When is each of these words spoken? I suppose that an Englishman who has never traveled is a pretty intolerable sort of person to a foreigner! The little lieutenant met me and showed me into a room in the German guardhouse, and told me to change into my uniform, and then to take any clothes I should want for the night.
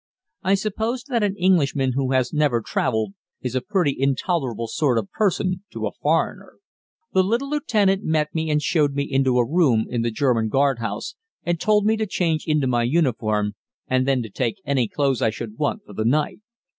I 0.41 0.55
suppose 0.55 1.03
that 1.09 1.21
an 1.21 1.35
Englishman 1.37 1.91
who 1.93 2.11
has 2.13 2.33
never 2.33 2.59
traveled 2.59 3.13
is 3.43 3.53
a 3.53 3.61
pretty 3.61 3.95
intolerable 3.99 4.67
sort 4.67 4.97
of 4.97 5.11
person 5.11 5.63
to 5.73 5.85
a 5.85 5.91
foreigner! 5.91 6.55
The 7.13 7.21
little 7.21 7.51
lieutenant 7.51 8.03
met 8.03 8.33
me 8.33 8.49
and 8.49 8.59
showed 8.59 8.95
me 8.95 9.03
into 9.03 9.37
a 9.37 9.47
room 9.47 9.85
in 9.87 10.01
the 10.01 10.09
German 10.09 10.49
guardhouse, 10.49 11.13
and 11.43 11.59
told 11.59 11.85
me 11.85 11.97
to 11.97 12.07
change 12.07 12.45
into 12.47 12.65
my 12.65 12.81
uniform, 12.81 13.53
and 13.87 14.07
then 14.07 14.23
to 14.23 14.29
take 14.31 14.55
any 14.65 14.87
clothes 14.87 15.21
I 15.21 15.29
should 15.29 15.59
want 15.59 15.83
for 15.85 15.93
the 15.93 16.05
night. 16.05 16.39